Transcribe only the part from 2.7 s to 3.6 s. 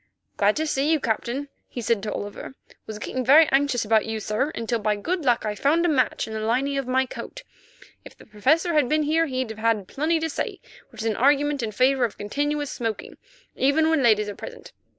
"Was getting very